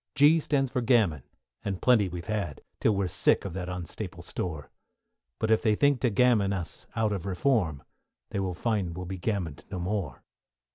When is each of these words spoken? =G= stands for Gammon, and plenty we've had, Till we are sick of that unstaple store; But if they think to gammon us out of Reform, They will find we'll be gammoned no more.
=G= 0.15 0.39
stands 0.39 0.71
for 0.71 0.81
Gammon, 0.81 1.21
and 1.63 1.79
plenty 1.79 2.09
we've 2.09 2.25
had, 2.25 2.61
Till 2.79 2.95
we 2.95 3.05
are 3.05 3.07
sick 3.07 3.45
of 3.45 3.53
that 3.53 3.67
unstaple 3.69 4.23
store; 4.23 4.71
But 5.37 5.51
if 5.51 5.61
they 5.61 5.75
think 5.75 6.01
to 6.01 6.09
gammon 6.09 6.53
us 6.53 6.87
out 6.95 7.13
of 7.13 7.27
Reform, 7.27 7.83
They 8.31 8.39
will 8.39 8.55
find 8.55 8.97
we'll 8.97 9.05
be 9.05 9.19
gammoned 9.19 9.63
no 9.69 9.77
more. 9.77 10.23